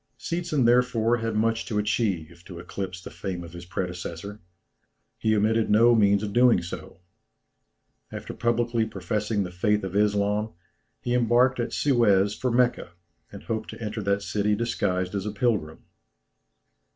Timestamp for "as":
15.13-15.27